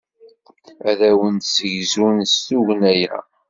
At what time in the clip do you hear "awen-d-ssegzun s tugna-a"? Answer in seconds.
1.09-3.17